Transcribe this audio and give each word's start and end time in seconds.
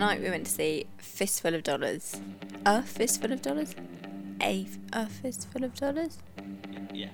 Tonight 0.00 0.22
we 0.22 0.30
went 0.30 0.46
to 0.46 0.50
see 0.52 0.86
Fistful 0.96 1.54
of 1.54 1.62
Dollars. 1.62 2.18
A 2.64 2.80
Fistful 2.80 3.32
of 3.32 3.42
Dollars? 3.42 3.74
A, 4.40 4.66
a 4.94 5.04
Fistful 5.04 5.62
of 5.62 5.74
Dollars? 5.74 6.16
Yeah. 6.90 7.10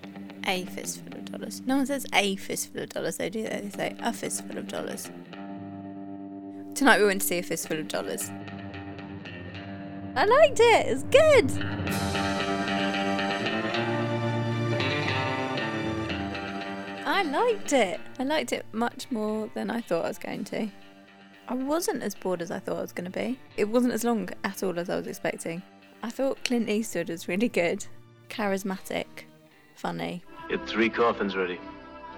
A 0.47 0.65
Fistful 0.67 1.19
of 1.19 1.25
Dollars. 1.25 1.63
No 1.67 1.79
one 1.79 1.87
says 1.87 2.07
a 2.15 2.37
Fistful 2.37 2.85
of 2.85 2.91
Dollars, 2.91 3.17
they 3.17 3.29
do 3.29 3.43
that. 3.43 3.65
They 3.65 3.71
say 3.71 3.97
a 3.99 4.13
Fistful 4.13 4.57
of 4.57 4.69
Dollars. 4.69 5.11
Tonight 6.77 7.01
we 7.01 7.07
went 7.07 7.23
to 7.23 7.27
see 7.27 7.39
A 7.39 7.43
Fistful 7.43 7.81
of 7.81 7.89
Dollars. 7.89 8.31
I 10.15 10.25
liked 10.25 10.61
it, 10.61 10.87
it's 10.87 11.03
good! 11.03 11.51
I 17.05 17.23
liked 17.25 17.73
it. 17.73 18.01
I 18.21 18.23
liked 18.23 18.53
it 18.53 18.65
much 18.71 19.11
more 19.11 19.51
than 19.55 19.71
I 19.71 19.81
thought 19.81 20.05
I 20.05 20.09
was 20.09 20.19
going 20.19 20.45
to. 20.45 20.69
I 21.49 21.55
wasn't 21.55 22.03
as 22.03 22.15
bored 22.15 22.43
as 22.43 22.51
I 22.51 22.59
thought 22.59 22.79
I 22.79 22.83
was 22.83 22.93
going 22.93 23.11
to 23.11 23.19
be. 23.19 23.39
It 23.57 23.69
wasn't 23.69 23.93
as 23.93 24.03
long 24.03 24.29
at 24.43 24.63
all 24.65 24.79
as 24.79 24.91
I 24.91 24.97
was 24.97 25.07
expecting. 25.07 25.63
I 26.03 26.11
thought 26.11 26.43
Clint 26.45 26.69
Eastwood 26.69 27.09
was 27.09 27.29
really 27.29 27.49
good, 27.49 27.87
charismatic, 28.29 29.07
funny. 29.77 30.23
Get 30.49 30.69
three 30.69 30.89
coffins 30.91 31.37
ready. 31.37 31.61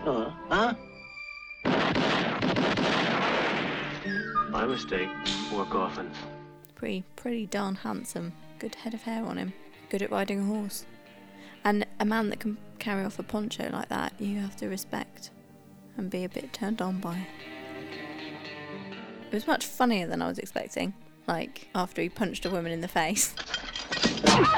Uh, 0.04 0.30
huh? 0.48 0.74
My 4.50 4.64
mistake. 4.66 5.10
Four 5.50 5.66
coffins. 5.66 6.16
Pretty, 6.74 7.04
pretty 7.16 7.46
darn 7.46 7.74
handsome. 7.74 8.32
Good 8.58 8.76
head 8.76 8.94
of 8.94 9.02
hair 9.02 9.24
on 9.24 9.36
him. 9.36 9.52
Good 9.90 10.02
at 10.02 10.10
riding 10.10 10.40
a 10.40 10.44
horse. 10.44 10.86
And 11.64 11.86
a 12.00 12.04
man 12.04 12.30
that 12.30 12.40
can 12.40 12.56
carry 12.78 13.04
off 13.04 13.18
a 13.18 13.22
poncho 13.22 13.68
like 13.70 13.90
that, 13.90 14.14
you 14.18 14.38
have 14.40 14.56
to 14.56 14.68
respect 14.68 15.30
and 15.98 16.08
be 16.08 16.24
a 16.24 16.28
bit 16.28 16.52
turned 16.52 16.80
on 16.80 16.98
by. 17.00 17.26
It 19.30 19.34
was 19.34 19.46
much 19.46 19.66
funnier 19.66 20.06
than 20.06 20.22
I 20.22 20.28
was 20.28 20.38
expecting. 20.38 20.94
Like, 21.26 21.68
after 21.74 22.00
he 22.00 22.08
punched 22.08 22.46
a 22.46 22.50
woman 22.50 22.72
in 22.72 22.80
the 22.80 22.88
face. 22.88 23.34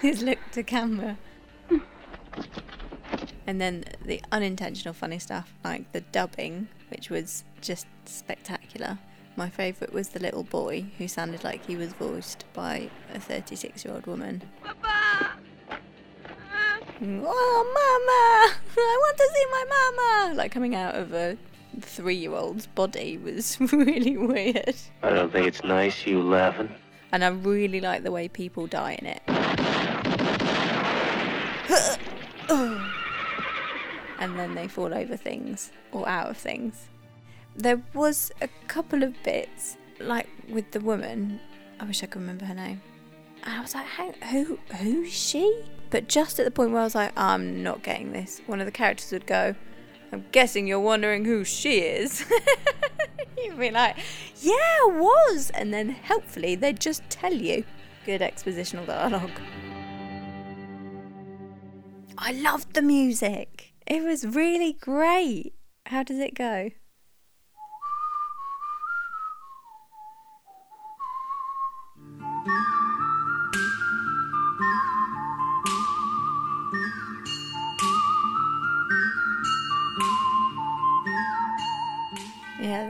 His 0.00 0.24
look 0.24 0.38
to 0.52 0.64
camera. 0.64 1.16
And 3.46 3.60
then 3.60 3.84
the 4.04 4.20
unintentional 4.32 4.92
funny 4.92 5.20
stuff, 5.20 5.54
like 5.62 5.92
the 5.92 6.00
dubbing, 6.00 6.66
which 6.88 7.10
was 7.10 7.44
just 7.60 7.86
spectacular. 8.06 8.98
My 9.36 9.48
favourite 9.48 9.94
was 9.94 10.08
the 10.08 10.18
little 10.18 10.42
boy 10.42 10.86
who 10.98 11.06
sounded 11.06 11.44
like 11.44 11.64
he 11.66 11.76
was 11.76 11.92
voiced 11.92 12.44
by 12.54 12.90
a 13.14 13.20
36 13.20 13.84
year 13.84 13.94
old 13.94 14.06
woman. 14.06 14.42
Papa! 14.64 15.30
Oh, 17.02 18.50
mama! 18.50 18.60
I 18.76 18.98
want 19.00 19.16
to 19.16 19.30
see 19.32 19.46
my 19.52 19.64
mama! 19.68 20.34
Like 20.34 20.50
coming 20.50 20.74
out 20.74 20.96
of 20.96 21.14
a 21.14 21.38
three 21.90 22.14
year 22.14 22.34
old's 22.34 22.66
body 22.66 23.18
was 23.18 23.58
really 23.72 24.16
weird. 24.16 24.76
I 25.02 25.10
don't 25.10 25.30
think 25.32 25.46
it's 25.46 25.64
nice 25.64 26.06
you 26.06 26.22
laughing. 26.22 26.72
And 27.12 27.24
I 27.24 27.28
really 27.28 27.80
like 27.80 28.04
the 28.04 28.12
way 28.12 28.28
people 28.28 28.68
die 28.68 28.96
in 29.00 29.06
it. 29.06 29.20
and 34.20 34.38
then 34.38 34.54
they 34.54 34.68
fall 34.68 34.94
over 34.94 35.16
things 35.16 35.72
or 35.90 36.08
out 36.08 36.30
of 36.30 36.36
things. 36.36 36.86
There 37.56 37.82
was 37.94 38.30
a 38.40 38.46
couple 38.68 39.02
of 39.02 39.20
bits, 39.24 39.76
like 39.98 40.28
with 40.48 40.70
the 40.70 40.78
woman. 40.78 41.40
I 41.80 41.84
wish 41.84 42.04
I 42.04 42.06
could 42.06 42.20
remember 42.20 42.44
her 42.44 42.54
name. 42.54 42.80
And 43.42 43.54
I 43.54 43.60
was 43.60 43.74
like, 43.74 43.86
who, 44.24 44.60
who's 44.76 45.12
she? 45.12 45.64
But 45.90 46.08
just 46.08 46.38
at 46.38 46.44
the 46.44 46.52
point 46.52 46.70
where 46.70 46.82
I 46.82 46.84
was 46.84 46.94
like, 46.94 47.18
I'm 47.18 47.64
not 47.64 47.82
getting 47.82 48.12
this, 48.12 48.40
one 48.46 48.60
of 48.60 48.66
the 48.66 48.72
characters 48.72 49.10
would 49.10 49.26
go, 49.26 49.56
I'm 50.12 50.24
guessing 50.32 50.66
you're 50.66 50.80
wondering 50.80 51.24
who 51.24 51.44
she 51.44 51.78
is. 51.78 52.24
You'd 53.38 53.58
be 53.58 53.70
like, 53.70 53.96
yeah, 54.40 54.86
was. 54.86 55.50
And 55.54 55.72
then 55.72 55.90
helpfully 55.90 56.54
they'd 56.54 56.80
just 56.80 57.08
tell 57.08 57.32
you. 57.32 57.64
Good 58.04 58.20
expositional 58.20 58.86
dialogue. 58.86 59.30
I 62.18 62.32
loved 62.32 62.74
the 62.74 62.82
music. 62.82 63.72
It 63.86 64.02
was 64.02 64.26
really 64.26 64.72
great. 64.72 65.54
How 65.86 66.02
does 66.02 66.18
it 66.18 66.34
go? 66.34 66.70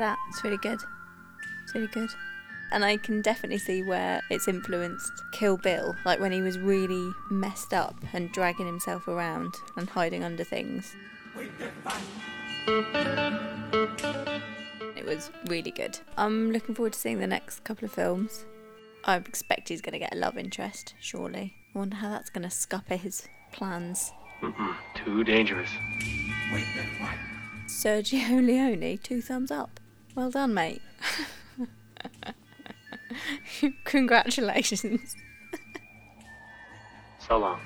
Yeah, 0.00 0.16
that's 0.30 0.42
really 0.42 0.56
good. 0.56 0.80
It's 1.62 1.74
really 1.74 1.86
good. 1.88 2.08
And 2.72 2.86
I 2.86 2.96
can 2.96 3.20
definitely 3.20 3.58
see 3.58 3.82
where 3.82 4.22
it's 4.30 4.48
influenced 4.48 5.12
Kill 5.32 5.58
Bill, 5.58 5.94
like 6.06 6.20
when 6.20 6.32
he 6.32 6.40
was 6.40 6.58
really 6.58 7.12
messed 7.30 7.74
up 7.74 7.96
and 8.14 8.32
dragging 8.32 8.64
himself 8.64 9.08
around 9.08 9.52
and 9.76 9.90
hiding 9.90 10.24
under 10.24 10.42
things. 10.42 10.96
It 14.96 15.04
was 15.04 15.30
really 15.46 15.70
good. 15.70 15.98
I'm 16.16 16.50
looking 16.50 16.74
forward 16.74 16.94
to 16.94 16.98
seeing 16.98 17.18
the 17.18 17.26
next 17.26 17.62
couple 17.64 17.84
of 17.84 17.92
films. 17.92 18.46
I 19.04 19.16
expect 19.16 19.68
he's 19.68 19.82
going 19.82 19.92
to 19.92 19.98
get 19.98 20.14
a 20.14 20.18
love 20.18 20.38
interest, 20.38 20.94
surely. 20.98 21.56
I 21.74 21.78
wonder 21.78 21.96
how 21.96 22.08
that's 22.08 22.30
going 22.30 22.48
to 22.48 22.50
scupper 22.50 22.96
his 22.96 23.28
plans. 23.52 24.12
Mm-mm. 24.40 24.74
Too 24.94 25.24
dangerous. 25.24 25.68
Sergio 27.66 28.44
Leone, 28.46 28.98
two 28.98 29.20
thumbs 29.20 29.50
up. 29.50 29.79
Well 30.14 30.30
done, 30.30 30.54
mate. 30.54 30.82
Congratulations. 33.84 35.16
so 37.18 37.38
long. 37.38 37.60